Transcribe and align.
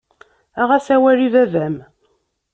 Aɣ-as 0.61 0.87
awal 0.95 1.19
i 1.27 1.29
baba-m. 1.33 1.75